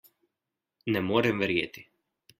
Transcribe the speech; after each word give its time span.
Ne 0.95 1.03
morem 1.11 1.39
verjeti. 1.45 1.89